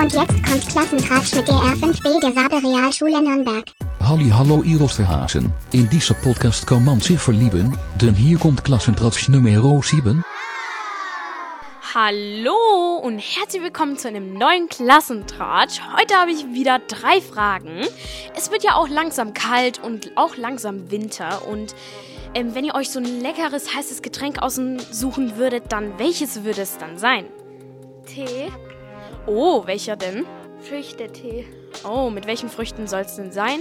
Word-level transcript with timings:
Und 0.00 0.12
jetzt 0.12 0.44
kommt 0.44 0.68
Klassentratsch 0.68 1.34
mit 1.34 1.48
der 1.48 1.56
R5B 1.56 2.20
der 2.20 2.32
Sabe 2.32 2.56
Realschule 2.62 3.20
Nürnberg. 3.20 3.64
Halli 4.00 4.30
hallo 4.30 4.62
Hasen. 4.62 5.52
In 5.72 5.90
dieser 5.90 6.14
Podcast 6.14 6.68
kann 6.68 6.84
man 6.84 7.00
sich 7.00 7.18
verlieben, 7.18 7.76
denn 8.00 8.14
hier 8.14 8.38
kommt 8.38 8.62
Klassentratsch 8.62 9.28
Nummer 9.28 9.82
7. 9.82 10.24
Hallo 11.94 13.00
und 13.02 13.18
herzlich 13.18 13.60
willkommen 13.60 13.98
zu 13.98 14.06
einem 14.06 14.34
neuen 14.34 14.68
Klassentratsch. 14.68 15.80
Heute 15.98 16.14
habe 16.14 16.30
ich 16.30 16.46
wieder 16.52 16.78
drei 16.78 17.20
Fragen. 17.20 17.80
Es 18.36 18.52
wird 18.52 18.62
ja 18.62 18.76
auch 18.76 18.88
langsam 18.88 19.34
kalt 19.34 19.82
und 19.82 20.12
auch 20.16 20.36
langsam 20.36 20.92
Winter 20.92 21.44
und 21.48 21.74
ähm, 22.34 22.54
wenn 22.54 22.64
ihr 22.64 22.76
euch 22.76 22.90
so 22.90 23.00
ein 23.00 23.20
leckeres, 23.20 23.74
heißes 23.74 24.02
Getränk 24.02 24.40
aussuchen 24.42 25.38
würdet, 25.38 25.72
dann 25.72 25.98
welches 25.98 26.44
würde 26.44 26.62
es 26.62 26.78
dann 26.78 26.98
sein? 26.98 27.24
Tee. 28.06 28.48
Oh, 29.28 29.66
welcher 29.66 29.94
denn? 29.94 30.24
Früchtetee. 30.60 31.46
Oh, 31.86 32.08
mit 32.08 32.26
welchen 32.26 32.48
Früchten 32.48 32.86
soll 32.86 33.02
es 33.02 33.16
denn 33.16 33.30
sein? 33.30 33.60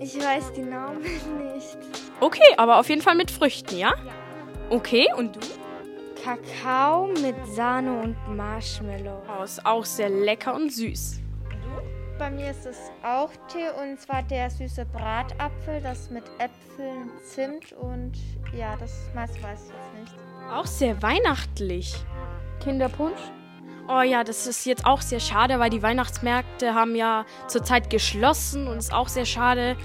Ich 0.00 0.20
weiß 0.20 0.52
die 0.52 0.62
Namen 0.62 1.00
nicht. 1.54 1.78
Okay, 2.20 2.42
aber 2.56 2.80
auf 2.80 2.88
jeden 2.88 3.02
Fall 3.02 3.14
mit 3.14 3.30
Früchten, 3.30 3.78
ja? 3.78 3.90
Ja. 3.90 4.12
Okay, 4.70 5.06
und 5.16 5.36
du? 5.36 5.40
Kakao 6.24 7.06
mit 7.22 7.36
Sahne 7.46 8.00
und 8.02 8.16
Marshmallow. 8.36 9.22
Oh, 9.38 9.44
ist 9.44 9.64
auch 9.64 9.84
sehr 9.84 10.08
lecker 10.08 10.56
und 10.56 10.72
süß. 10.72 11.20
Bei 12.18 12.28
mir 12.30 12.50
ist 12.50 12.66
es 12.66 12.78
auch 13.04 13.30
Tee 13.46 13.68
und 13.80 14.00
zwar 14.00 14.24
der 14.24 14.50
süße 14.50 14.86
Bratapfel, 14.86 15.80
das 15.82 16.10
mit 16.10 16.24
Äpfeln, 16.38 17.10
Zimt 17.22 17.72
und 17.74 18.12
ja, 18.58 18.74
das 18.76 18.92
meiste 19.14 19.40
weiß 19.40 19.66
ich 19.66 19.72
jetzt 19.74 19.94
nicht. 20.00 20.24
Auch 20.50 20.66
sehr 20.66 21.00
weihnachtlich. 21.00 21.94
Kinderpunsch? 22.60 23.20
Oh 23.88 24.02
ja, 24.02 24.24
das 24.24 24.46
ist 24.46 24.66
jetzt 24.66 24.84
auch 24.84 25.00
sehr 25.00 25.20
schade, 25.20 25.58
weil 25.60 25.70
die 25.70 25.82
Weihnachtsmärkte 25.82 26.74
haben 26.74 26.96
ja 26.96 27.24
zurzeit 27.46 27.88
geschlossen 27.88 28.66
und 28.66 28.78
ist 28.78 28.92
auch 28.92 29.08
sehr 29.08 29.26
schade. 29.26 29.76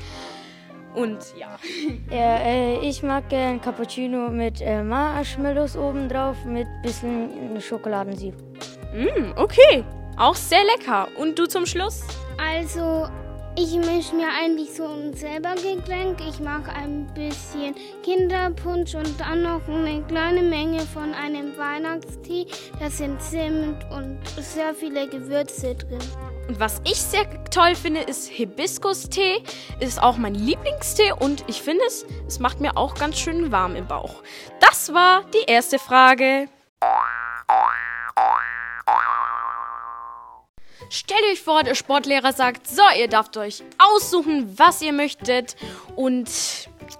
Und 0.93 1.19
ja. 1.37 1.57
ja 2.09 2.37
äh, 2.37 2.79
ich 2.79 3.03
mag 3.03 3.29
gern 3.29 3.61
Cappuccino 3.61 4.29
mit 4.29 4.61
äh, 4.61 4.83
Marshmallows 4.83 5.77
obendrauf 5.77 6.43
mit 6.45 6.67
bisschen 6.81 7.61
Schokoladensieb. 7.61 8.35
Mm, 8.93 9.37
okay. 9.37 9.83
Auch 10.17 10.35
sehr 10.35 10.63
lecker. 10.63 11.07
Und 11.17 11.39
du 11.39 11.45
zum 11.45 11.65
Schluss? 11.65 12.03
Also, 12.37 13.07
ich 13.55 13.75
mische 13.75 14.15
mir 14.15 14.27
eigentlich 14.41 14.73
so 14.73 14.85
ein 14.85 15.13
selber 15.13 15.55
Getränk. 15.55 16.19
Ich 16.27 16.39
mache 16.39 16.71
ein 16.71 17.07
bisschen 17.13 17.75
Kinderpunsch 18.03 18.95
und 18.95 19.19
dann 19.19 19.43
noch 19.43 19.67
eine 19.67 20.01
kleine 20.03 20.41
Menge 20.41 20.79
von 20.81 21.13
einem 21.13 21.57
Weihnachtstee. 21.57 22.47
Da 22.79 22.89
sind 22.89 23.21
Zimt 23.21 23.85
und 23.91 24.19
sehr 24.37 24.73
viele 24.73 25.07
Gewürze 25.07 25.75
drin. 25.75 25.99
Und 26.47 26.59
was 26.59 26.81
ich 26.85 27.01
sehr 27.01 27.25
toll 27.45 27.75
finde, 27.75 28.01
ist 28.01 28.29
Hibiskus-Tee. 28.29 29.43
Ist 29.79 30.01
auch 30.01 30.17
mein 30.17 30.35
Lieblingstee 30.35 31.13
und 31.19 31.43
ich 31.47 31.61
finde 31.61 31.83
es, 31.87 32.05
es 32.27 32.39
macht 32.39 32.59
mir 32.61 32.77
auch 32.77 32.95
ganz 32.95 33.19
schön 33.19 33.51
warm 33.51 33.75
im 33.75 33.87
Bauch. 33.87 34.23
Das 34.59 34.93
war 34.93 35.23
die 35.33 35.49
erste 35.51 35.77
Frage. 35.79 36.47
Stellt 40.93 41.23
euch 41.31 41.39
vor, 41.41 41.63
der 41.63 41.73
Sportlehrer 41.73 42.33
sagt, 42.33 42.67
so, 42.67 42.81
ihr 42.99 43.07
dürft 43.07 43.37
euch 43.37 43.63
aussuchen, 43.77 44.59
was 44.59 44.81
ihr 44.81 44.91
möchtet. 44.91 45.55
Und 45.95 46.29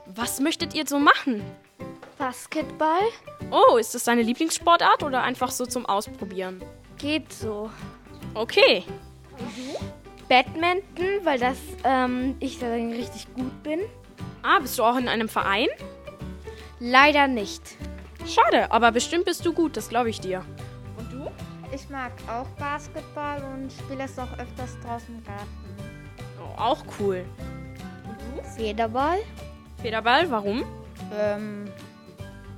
was 0.06 0.39
möchtet 0.39 0.73
ihr 0.73 0.88
so 0.88 0.98
machen? 0.98 1.44
Basketball. 2.17 3.02
Oh, 3.52 3.75
ist 3.75 3.94
das 3.94 4.06
deine 4.06 4.22
Lieblingssportart 4.22 5.03
oder 5.03 5.22
einfach 5.23 5.52
so 5.52 5.66
zum 5.66 5.86
Ausprobieren? 5.86 6.64
Geht 6.98 7.33
so. 7.33 7.70
Okay. 8.33 8.86
Badminton, 10.30 11.26
weil 11.26 11.39
das 11.39 11.58
ähm, 11.83 12.38
ich 12.39 12.59
darin 12.59 12.94
richtig 12.94 13.27
gut 13.33 13.61
bin. 13.61 13.82
Ah, 14.42 14.60
bist 14.60 14.80
du 14.80 14.83
auch 14.83 14.95
in 14.95 15.10
einem 15.10 15.27
Verein? 15.27 15.67
Leider 16.80 17.27
nicht. 17.27 17.61
Schade, 18.26 18.71
aber 18.71 18.93
bestimmt 18.93 19.26
bist 19.26 19.45
du 19.45 19.52
gut, 19.52 19.76
das 19.76 19.89
glaube 19.89 20.10
ich 20.10 20.21
dir. 20.21 20.45
Ich 21.73 21.89
mag 21.89 22.11
auch 22.27 22.48
Basketball 22.59 23.42
und 23.43 23.71
spiele 23.71 24.04
es 24.04 24.20
auch 24.20 24.32
öfters 24.37 24.77
draußen 24.83 25.15
im 25.15 25.23
Garten. 25.23 25.48
Oh, 26.39 26.59
auch 26.59 26.83
cool. 26.99 27.23
Und 28.08 28.17
du? 28.20 28.49
Federball. 28.49 29.20
Federball, 29.81 30.30
warum? 30.30 30.64
Ähm, 31.17 31.70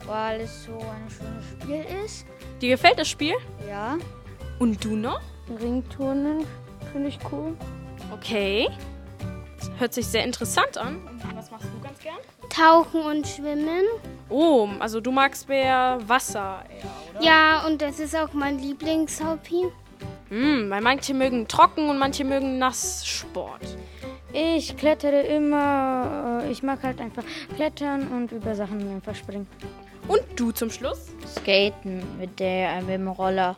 weil 0.05 0.41
es 0.41 0.65
so 0.65 0.73
ein 0.73 1.09
schönes 1.09 1.45
Spiel 1.51 1.85
ist. 2.03 2.25
Dir 2.59 2.69
gefällt 2.69 2.97
das 2.97 3.07
Spiel? 3.07 3.35
Ja. 3.67 3.97
Und 4.59 4.83
du 4.83 4.95
noch? 4.95 5.21
Ringturnen 5.59 6.45
finde 6.91 7.09
ich 7.09 7.19
cool. 7.31 7.55
Okay. 8.11 8.67
Hört 9.79 9.93
sich 9.93 10.05
sehr 10.05 10.23
interessant 10.23 10.77
an. 10.77 10.97
Und 11.07 11.35
was 11.35 11.49
machst 11.49 11.65
du 11.65 11.83
ganz 11.83 11.99
gern? 11.99 12.15
Tauchen 12.49 13.01
und 13.01 13.27
Schwimmen. 13.27 13.83
Oh, 14.29 14.67
also 14.79 15.01
du 15.01 15.11
magst 15.11 15.49
mehr 15.49 15.99
Wasser 16.05 16.63
eher, 16.69 17.19
oder? 17.19 17.25
Ja, 17.25 17.65
und 17.65 17.81
das 17.81 17.99
ist 17.99 18.15
auch 18.15 18.33
mein 18.33 18.59
Lieblingshobby. 18.59 19.71
Hm, 20.29 20.69
weil 20.69 20.81
manche 20.81 21.13
mögen 21.13 21.47
trocken 21.47 21.89
und 21.89 21.97
manche 21.97 22.23
mögen 22.23 22.59
Nasssport. 22.59 23.77
Ich 24.31 24.75
klettere 24.77 25.21
immer, 25.21 26.41
äh, 26.43 26.51
ich 26.51 26.63
mag 26.63 26.81
halt 26.83 26.99
einfach 26.99 27.23
klettern 27.55 28.07
und 28.07 28.31
über 28.31 28.55
Sachen 28.55 28.89
einfach 28.89 29.15
springen. 29.15 29.47
Und 30.07 30.21
du 30.35 30.51
zum 30.51 30.69
Schluss? 30.69 31.11
Skaten 31.27 32.01
mit, 32.17 32.39
der, 32.39 32.81
mit 32.81 32.95
dem 32.95 33.07
Roller 33.07 33.55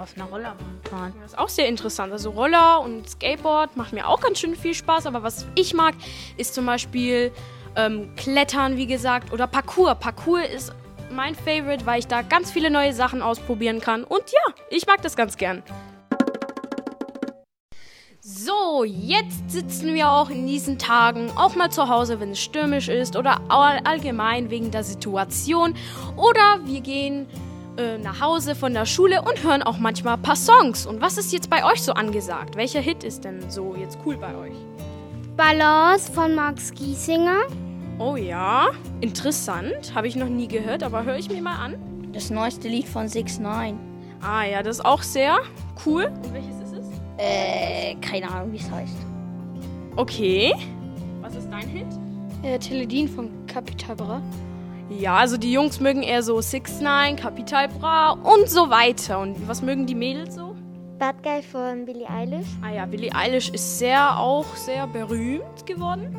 auf 0.00 0.16
einer 0.16 0.26
Rollerbahn 0.26 0.80
fahren. 0.88 1.12
Das 1.20 1.32
ist 1.32 1.38
auch 1.38 1.48
sehr 1.48 1.68
interessant. 1.68 2.12
Also 2.12 2.30
Roller 2.30 2.80
und 2.80 3.08
Skateboard 3.08 3.76
macht 3.76 3.92
mir 3.92 4.08
auch 4.08 4.20
ganz 4.20 4.38
schön 4.40 4.56
viel 4.56 4.74
Spaß. 4.74 5.06
Aber 5.06 5.22
was 5.22 5.46
ich 5.54 5.74
mag, 5.74 5.94
ist 6.36 6.54
zum 6.54 6.66
Beispiel 6.66 7.32
ähm, 7.76 8.14
Klettern, 8.16 8.76
wie 8.76 8.86
gesagt, 8.86 9.32
oder 9.32 9.46
Parkour. 9.46 9.94
Parkour 9.94 10.42
ist 10.42 10.72
mein 11.10 11.34
Favorite, 11.34 11.86
weil 11.86 11.98
ich 11.98 12.06
da 12.06 12.22
ganz 12.22 12.50
viele 12.50 12.70
neue 12.70 12.92
Sachen 12.92 13.22
ausprobieren 13.22 13.80
kann. 13.80 14.04
Und 14.04 14.22
ja, 14.30 14.54
ich 14.70 14.86
mag 14.86 15.02
das 15.02 15.16
ganz 15.16 15.36
gern. 15.36 15.62
So, 18.22 18.84
jetzt 18.84 19.50
sitzen 19.50 19.94
wir 19.94 20.10
auch 20.10 20.30
in 20.30 20.46
diesen 20.46 20.78
Tagen 20.78 21.32
auch 21.36 21.56
mal 21.56 21.70
zu 21.70 21.88
Hause, 21.88 22.20
wenn 22.20 22.32
es 22.32 22.40
stürmisch 22.40 22.88
ist 22.88 23.16
oder 23.16 23.40
allgemein 23.48 24.50
wegen 24.50 24.70
der 24.70 24.84
Situation. 24.84 25.74
Oder 26.16 26.60
wir 26.64 26.80
gehen 26.80 27.26
äh, 27.76 27.98
nach 27.98 28.20
Hause 28.20 28.54
von 28.54 28.74
der 28.74 28.86
Schule 28.86 29.22
und 29.22 29.42
hören 29.42 29.62
auch 29.62 29.78
manchmal 29.78 30.14
ein 30.14 30.22
paar 30.22 30.36
Songs. 30.36 30.86
Und 30.86 31.00
was 31.00 31.18
ist 31.18 31.32
jetzt 31.32 31.50
bei 31.50 31.64
euch 31.64 31.82
so 31.82 31.92
angesagt? 31.92 32.56
Welcher 32.56 32.80
Hit 32.80 33.04
ist 33.04 33.24
denn 33.24 33.50
so 33.50 33.74
jetzt 33.74 33.98
cool 34.04 34.16
bei 34.16 34.34
euch? 34.34 34.54
Balance 35.36 36.10
von 36.12 36.34
Max 36.34 36.72
Giesinger. 36.74 37.42
Oh 37.98 38.16
ja, 38.16 38.68
interessant. 39.00 39.94
Habe 39.94 40.08
ich 40.08 40.16
noch 40.16 40.28
nie 40.28 40.48
gehört, 40.48 40.82
aber 40.82 41.04
höre 41.04 41.16
ich 41.16 41.30
mir 41.30 41.42
mal 41.42 41.56
an. 41.56 41.76
Das 42.12 42.30
neueste 42.30 42.68
Lied 42.68 42.88
von 42.88 43.08
6 43.08 43.38
9 43.38 43.78
Ah 44.22 44.44
ja, 44.44 44.62
das 44.62 44.78
ist 44.78 44.84
auch 44.84 45.02
sehr 45.02 45.38
cool. 45.86 46.12
Und 46.22 46.34
welches 46.34 46.56
ist 46.56 46.72
es? 46.72 46.86
Äh, 47.16 47.94
keine 47.96 48.30
Ahnung, 48.30 48.52
wie 48.52 48.58
es 48.58 48.70
heißt. 48.70 48.96
Okay. 49.96 50.52
Was 51.22 51.34
ist 51.34 51.48
dein 51.50 51.68
Hit? 51.68 51.86
Äh, 52.42 52.58
Teledin 52.58 53.08
von 53.08 53.30
Capital 53.46 53.96
Bra. 53.96 54.22
Ja, 54.90 55.16
also 55.16 55.36
die 55.36 55.52
Jungs 55.52 55.78
mögen 55.78 56.02
eher 56.02 56.22
so 56.22 56.40
6 56.40 56.80
9 56.80 57.16
Capital 57.16 57.68
Bra 57.68 58.10
und 58.10 58.50
so 58.50 58.70
weiter. 58.70 59.20
Und 59.20 59.48
was 59.48 59.62
mögen 59.62 59.86
die 59.86 59.94
Mädels 59.94 60.34
so? 60.34 60.56
Bad 60.98 61.22
Guy 61.22 61.42
von 61.42 61.86
Billie 61.86 62.10
Eilish. 62.10 62.46
Ah 62.60 62.70
ja, 62.72 62.86
Billie 62.86 63.14
Eilish 63.14 63.50
ist 63.50 63.78
sehr 63.78 64.18
auch 64.18 64.56
sehr 64.56 64.86
berühmt 64.88 65.64
geworden. 65.64 66.14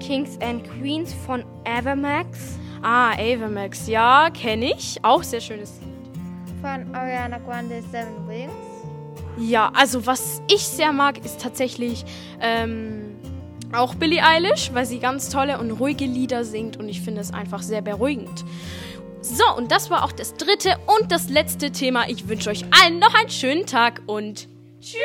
Kings 0.00 0.38
and 0.42 0.62
Queens 0.64 1.14
von 1.26 1.44
Evermax. 1.64 2.58
Ah, 2.82 3.14
Evermax, 3.18 3.88
ja, 3.88 4.28
kenne 4.30 4.74
ich. 4.74 5.02
Auch 5.02 5.22
sehr 5.22 5.40
schönes 5.40 5.80
Lied. 5.80 6.60
Von 6.60 6.94
Ariana 6.94 7.38
Grande 7.38 7.82
Seven 7.90 8.28
Wings. 8.28 8.52
Ja, 9.38 9.72
also 9.74 10.06
was 10.06 10.42
ich 10.46 10.62
sehr 10.62 10.92
mag, 10.92 11.24
ist 11.24 11.40
tatsächlich 11.40 12.04
ähm, 12.40 13.16
auch 13.72 13.94
Billie 13.94 14.22
Eilish, 14.22 14.70
weil 14.72 14.86
sie 14.86 14.98
ganz 14.98 15.28
tolle 15.28 15.58
und 15.58 15.70
ruhige 15.70 16.04
Lieder 16.04 16.44
singt 16.44 16.76
und 16.76 16.88
ich 16.88 17.00
finde 17.00 17.20
es 17.20 17.32
einfach 17.32 17.62
sehr 17.62 17.82
beruhigend. 17.82 18.44
So, 19.22 19.44
und 19.56 19.70
das 19.70 19.90
war 19.90 20.04
auch 20.04 20.12
das 20.12 20.34
dritte 20.34 20.76
und 20.86 21.12
das 21.12 21.28
letzte 21.28 21.70
Thema. 21.70 22.08
Ich 22.08 22.28
wünsche 22.28 22.50
euch 22.50 22.64
allen 22.70 22.98
noch 22.98 23.14
einen 23.14 23.30
schönen 23.30 23.66
Tag 23.66 24.02
und 24.06 24.48
tschüss! 24.80 24.98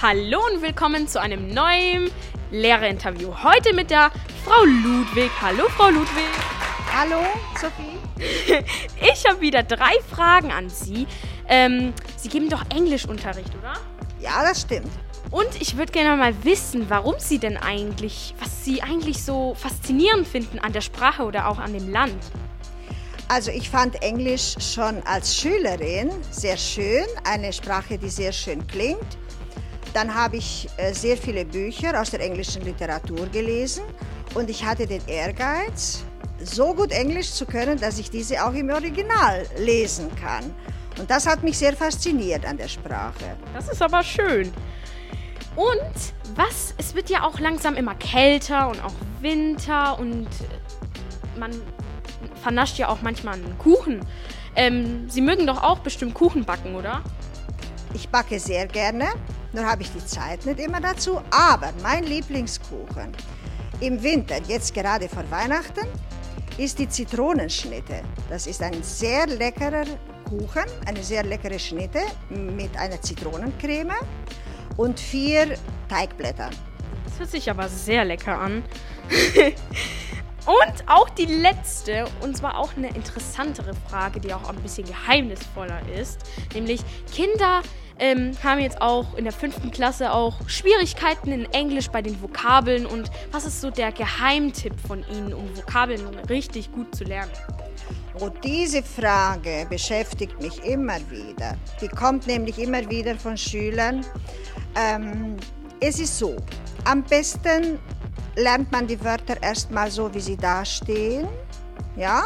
Hallo 0.00 0.40
und 0.52 0.62
willkommen 0.62 1.06
zu 1.06 1.20
einem 1.20 1.48
neuen 1.48 2.10
Lehrerinterview. 2.50 3.32
Heute 3.42 3.74
mit 3.74 3.90
der 3.90 4.10
Frau 4.44 4.64
Ludwig. 4.64 5.30
Hallo, 5.40 5.64
Frau 5.68 5.88
Ludwig. 5.88 6.30
Hallo, 6.92 7.22
Sophie. 7.60 7.98
ich 9.00 9.24
habe 9.28 9.40
wieder 9.40 9.62
drei 9.62 9.92
Fragen 10.10 10.52
an 10.52 10.68
Sie. 10.68 11.06
Ähm, 11.48 11.92
Sie 12.24 12.30
geben 12.30 12.48
doch 12.48 12.64
Englischunterricht, 12.74 13.54
oder? 13.58 13.74
Ja, 14.18 14.42
das 14.42 14.62
stimmt. 14.62 14.88
Und 15.30 15.60
ich 15.60 15.76
würde 15.76 15.92
gerne 15.92 16.16
mal 16.16 16.32
wissen, 16.42 16.88
warum 16.88 17.16
Sie 17.18 17.38
denn 17.38 17.58
eigentlich, 17.58 18.34
was 18.40 18.64
Sie 18.64 18.80
eigentlich 18.80 19.22
so 19.22 19.54
faszinierend 19.54 20.26
finden 20.26 20.58
an 20.58 20.72
der 20.72 20.80
Sprache 20.80 21.24
oder 21.24 21.48
auch 21.48 21.58
an 21.58 21.74
dem 21.74 21.92
Land. 21.92 22.16
Also 23.28 23.50
ich 23.50 23.68
fand 23.68 24.02
Englisch 24.02 24.54
schon 24.58 25.02
als 25.02 25.36
Schülerin 25.36 26.10
sehr 26.30 26.56
schön, 26.56 27.04
eine 27.24 27.52
Sprache, 27.52 27.98
die 27.98 28.08
sehr 28.08 28.32
schön 28.32 28.66
klingt. 28.68 29.18
Dann 29.92 30.14
habe 30.14 30.38
ich 30.38 30.66
äh, 30.78 30.94
sehr 30.94 31.18
viele 31.18 31.44
Bücher 31.44 32.00
aus 32.00 32.10
der 32.10 32.20
englischen 32.20 32.62
Literatur 32.62 33.26
gelesen 33.26 33.84
und 34.32 34.48
ich 34.48 34.64
hatte 34.64 34.86
den 34.86 35.06
Ehrgeiz, 35.08 36.04
so 36.42 36.72
gut 36.72 36.90
Englisch 36.90 37.32
zu 37.32 37.44
können, 37.44 37.78
dass 37.78 37.98
ich 37.98 38.10
diese 38.10 38.42
auch 38.46 38.54
im 38.54 38.70
Original 38.70 39.46
lesen 39.58 40.08
kann. 40.16 40.54
Und 40.98 41.10
das 41.10 41.26
hat 41.26 41.42
mich 41.42 41.58
sehr 41.58 41.74
fasziniert 41.74 42.46
an 42.46 42.56
der 42.56 42.68
Sprache. 42.68 43.36
Das 43.52 43.68
ist 43.68 43.82
aber 43.82 44.02
schön. 44.02 44.52
Und 45.56 46.14
was, 46.34 46.74
es 46.78 46.94
wird 46.94 47.10
ja 47.10 47.24
auch 47.24 47.38
langsam 47.38 47.74
immer 47.76 47.94
kälter 47.94 48.68
und 48.68 48.82
auch 48.82 48.94
Winter 49.20 49.98
und 49.98 50.28
man 51.38 51.52
vernascht 52.42 52.78
ja 52.78 52.88
auch 52.88 53.02
manchmal 53.02 53.34
einen 53.34 53.56
Kuchen. 53.58 54.00
Ähm, 54.56 55.08
Sie 55.08 55.20
mögen 55.20 55.46
doch 55.46 55.62
auch 55.62 55.80
bestimmt 55.80 56.14
Kuchen 56.14 56.44
backen, 56.44 56.74
oder? 56.74 57.02
Ich 57.92 58.08
backe 58.08 58.38
sehr 58.40 58.66
gerne, 58.66 59.06
nur 59.52 59.64
habe 59.64 59.82
ich 59.82 59.92
die 59.92 60.04
Zeit 60.04 60.44
nicht 60.46 60.58
immer 60.58 60.80
dazu. 60.80 61.20
Aber 61.30 61.72
mein 61.82 62.04
Lieblingskuchen 62.04 63.12
im 63.80 64.02
Winter, 64.02 64.36
jetzt 64.48 64.74
gerade 64.74 65.08
vor 65.08 65.24
Weihnachten, 65.30 65.86
ist 66.58 66.78
die 66.78 66.88
Zitronenschnitte. 66.88 68.02
Das 68.28 68.46
ist 68.46 68.62
ein 68.62 68.82
sehr 68.82 69.26
leckerer 69.26 69.84
Kuchen, 70.24 70.64
eine 70.86 71.02
sehr 71.02 71.22
leckere 71.24 71.58
Schnitte 71.58 72.00
mit 72.30 72.76
einer 72.76 73.00
Zitronencreme 73.00 73.94
und 74.76 74.98
vier 74.98 75.56
Teigblättern. 75.88 76.54
Das 77.04 77.18
hört 77.18 77.30
sich 77.30 77.50
aber 77.50 77.68
sehr 77.68 78.04
lecker 78.04 78.38
an. 78.38 78.64
und 80.46 80.84
auch 80.88 81.08
die 81.10 81.26
letzte, 81.26 82.06
und 82.22 82.36
zwar 82.36 82.58
auch 82.58 82.76
eine 82.76 82.88
interessantere 82.88 83.72
Frage, 83.88 84.20
die 84.20 84.34
auch 84.34 84.48
ein 84.48 84.56
bisschen 84.56 84.86
geheimnisvoller 84.86 85.80
ist. 85.88 86.20
Nämlich 86.54 86.80
Kinder 87.12 87.62
ähm, 87.98 88.32
haben 88.42 88.60
jetzt 88.60 88.80
auch 88.80 89.14
in 89.14 89.24
der 89.24 89.32
fünften 89.32 89.70
Klasse 89.70 90.12
auch 90.12 90.48
Schwierigkeiten 90.48 91.32
in 91.32 91.44
Englisch 91.52 91.88
bei 91.88 92.02
den 92.02 92.20
Vokabeln. 92.20 92.86
Und 92.86 93.10
was 93.30 93.44
ist 93.46 93.60
so 93.60 93.70
der 93.70 93.92
Geheimtipp 93.92 94.74
von 94.86 95.04
Ihnen, 95.12 95.32
um 95.32 95.56
Vokabeln 95.56 96.02
richtig 96.28 96.72
gut 96.72 96.94
zu 96.94 97.04
lernen? 97.04 97.32
Und 98.20 98.32
diese 98.44 98.82
Frage 98.82 99.66
beschäftigt 99.68 100.40
mich 100.40 100.64
immer 100.64 100.98
wieder. 101.10 101.56
Die 101.80 101.88
kommt 101.88 102.26
nämlich 102.26 102.58
immer 102.58 102.88
wieder 102.88 103.16
von 103.16 103.36
Schülern. 103.36 104.04
Ähm, 104.76 105.36
es 105.80 105.98
ist 105.98 106.18
so, 106.18 106.36
am 106.84 107.02
besten 107.02 107.78
lernt 108.36 108.70
man 108.70 108.86
die 108.86 109.02
Wörter 109.02 109.42
erstmal 109.42 109.90
so, 109.90 110.12
wie 110.14 110.20
sie 110.20 110.36
da 110.36 110.64
stehen, 110.64 111.28
ja, 111.96 112.24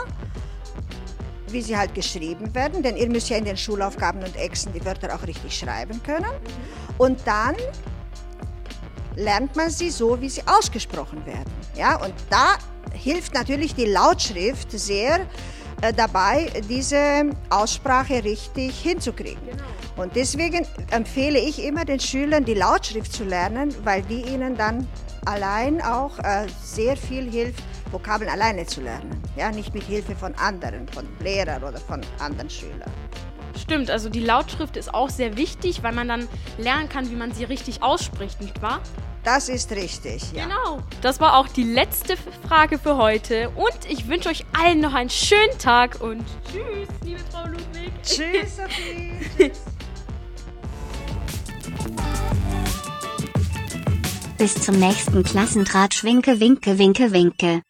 wie 1.52 1.62
sie 1.62 1.76
halt 1.76 1.94
geschrieben 1.94 2.54
werden, 2.54 2.82
denn 2.82 2.96
ihr 2.96 3.08
müsst 3.08 3.28
ja 3.30 3.36
in 3.36 3.44
den 3.44 3.56
Schulaufgaben 3.56 4.22
und 4.22 4.36
Exen 4.36 4.72
die 4.72 4.84
Wörter 4.84 5.14
auch 5.14 5.26
richtig 5.26 5.56
schreiben 5.56 6.02
können. 6.02 6.30
Und 6.98 7.20
dann 7.26 7.56
lernt 9.16 9.56
man 9.56 9.70
sie 9.70 9.90
so, 9.90 10.20
wie 10.20 10.28
sie 10.28 10.42
ausgesprochen 10.46 11.24
werden, 11.26 11.52
ja, 11.76 11.96
und 11.96 12.14
da 12.30 12.56
hilft 12.92 13.34
natürlich 13.34 13.74
die 13.74 13.86
Lautschrift 13.86 14.72
sehr 14.72 15.20
äh, 15.80 15.92
dabei, 15.92 16.50
diese 16.68 17.30
Aussprache 17.50 18.24
richtig 18.24 18.78
hinzukriegen. 18.80 19.44
Genau. 19.44 20.02
Und 20.02 20.14
deswegen 20.16 20.66
empfehle 20.90 21.38
ich 21.38 21.62
immer 21.62 21.84
den 21.84 22.00
Schülern, 22.00 22.44
die 22.44 22.54
Lautschrift 22.54 23.12
zu 23.12 23.24
lernen, 23.24 23.74
weil 23.84 24.02
die 24.02 24.22
ihnen 24.22 24.56
dann 24.56 24.86
allein 25.24 25.82
auch 25.82 26.18
äh, 26.20 26.46
sehr 26.62 26.96
viel 26.96 27.30
hilft, 27.30 27.62
Vokabeln 27.90 28.30
alleine 28.30 28.66
zu 28.66 28.80
lernen. 28.80 29.22
Ja, 29.36 29.50
nicht 29.50 29.74
mit 29.74 29.84
Hilfe 29.84 30.14
von 30.14 30.34
anderen, 30.34 30.88
von 30.88 31.06
Lehrern 31.20 31.62
oder 31.62 31.78
von 31.78 32.00
anderen 32.18 32.50
Schülern. 32.50 32.90
Stimmt, 33.56 33.90
also 33.90 34.08
die 34.08 34.20
Lautschrift 34.20 34.76
ist 34.76 34.94
auch 34.94 35.10
sehr 35.10 35.36
wichtig, 35.36 35.82
weil 35.82 35.92
man 35.92 36.08
dann 36.08 36.28
lernen 36.58 36.88
kann, 36.88 37.10
wie 37.10 37.16
man 37.16 37.32
sie 37.32 37.44
richtig 37.44 37.82
ausspricht, 37.82 38.40
nicht 38.40 38.62
wahr? 38.62 38.80
Das 39.24 39.48
ist 39.48 39.72
richtig, 39.72 40.32
ja. 40.32 40.44
Genau. 40.44 40.82
Das 41.02 41.20
war 41.20 41.36
auch 41.36 41.48
die 41.48 41.64
letzte 41.64 42.16
Frage 42.46 42.78
für 42.78 42.96
heute. 42.96 43.50
Und 43.50 43.78
ich 43.88 44.08
wünsche 44.08 44.28
euch 44.28 44.44
allen 44.58 44.80
noch 44.80 44.94
einen 44.94 45.10
schönen 45.10 45.58
Tag 45.58 46.00
und 46.00 46.24
tschüss, 46.50 46.88
liebe 47.04 47.20
Frau 47.30 47.46
Ludwig. 47.46 47.92
Tschüss, 48.02 48.56
Sophie. 48.56 49.12
Tschüss. 49.38 49.60
Bis 54.38 54.54
zum 54.54 54.78
nächsten 54.78 55.24
Klassentratsch. 55.24 56.04
Winke, 56.04 56.38
winke, 56.38 56.78
winke, 56.78 57.12
winke. 57.12 57.62